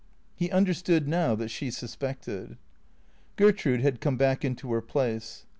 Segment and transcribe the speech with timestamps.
[0.35, 2.57] He understood now that she suspected.
[3.35, 5.45] Gertrude had come back into her place.